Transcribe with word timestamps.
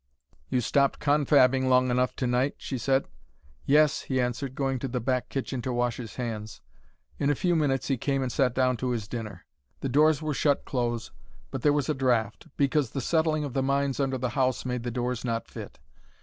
"You 0.49 0.61
stopped 0.61 0.99
confabbing 0.99 1.69
long 1.69 1.91
enough 1.91 2.15
tonight," 2.15 2.55
she 2.57 2.79
said. 2.79 3.07
"Yes," 3.67 4.01
he 4.01 4.19
answered, 4.19 4.55
going 4.55 4.79
to 4.79 4.87
the 4.87 4.99
back 4.99 5.29
kitchen 5.29 5.61
to 5.61 5.71
wash 5.71 5.97
his 5.97 6.15
hands. 6.15 6.59
In 7.19 7.29
a 7.29 7.35
few 7.35 7.55
minutes 7.55 7.87
he 7.87 7.97
came 7.97 8.23
and 8.23 8.31
sat 8.31 8.55
down 8.55 8.77
to 8.77 8.89
his 8.89 9.07
dinner. 9.07 9.45
The 9.81 9.89
doors 9.89 10.19
were 10.19 10.33
shut 10.33 10.65
close, 10.65 11.11
but 11.51 11.61
there 11.61 11.71
was 11.71 11.87
a 11.87 11.93
draught, 11.93 12.47
because 12.57 12.89
the 12.89 12.99
settling 12.99 13.43
of 13.43 13.53
the 13.53 13.61
mines 13.61 13.99
under 13.99 14.17
the 14.17 14.29
house 14.29 14.65
made 14.65 14.81
the 14.81 14.89
doors 14.89 15.23
not 15.23 15.45
fit. 15.47 15.77